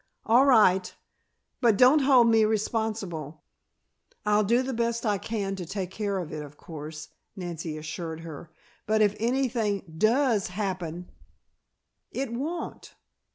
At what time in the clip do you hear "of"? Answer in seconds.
6.17-6.33, 6.41-6.57